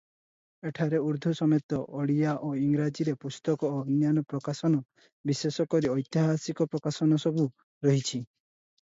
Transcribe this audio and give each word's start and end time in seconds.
ଏଠାରେ 0.69 1.01
ଉର୍ଦ୍ଦୁ 1.09 1.33
ସମେତ 1.39 1.81
ଓଡ଼ିଆ 1.99 2.31
ଓ 2.47 2.49
ଇଂରାଜୀରେ 2.61 3.15
ପୁସ୍ତକ 3.25 3.71
ଓ 3.75 3.77
ଅନ୍ୟାନ୍ୟ 3.83 4.25
ପ୍ରକାଶନ 4.35 4.83
ବିଶେଷ 5.33 5.69
କରି 5.77 5.95
ଐତିହାସିକ 6.01 6.71
ପ୍ରକାଶନସବୁ 6.75 7.51
ରହିଛି। 7.91 8.15